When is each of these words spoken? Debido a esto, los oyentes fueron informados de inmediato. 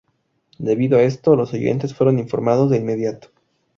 Debido 0.57 0.97
a 0.97 1.03
esto, 1.03 1.35
los 1.35 1.53
oyentes 1.53 1.93
fueron 1.93 2.17
informados 2.17 2.71
de 2.71 2.77
inmediato. 2.77 3.27